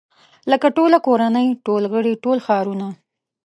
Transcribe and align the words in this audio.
لکه 0.51 0.67
ټوله 0.77 0.97
کورنۍ 1.07 1.47
ټول 1.65 1.83
غړي 1.93 2.13
ټول 2.23 2.37
ښارونه. 2.45 2.87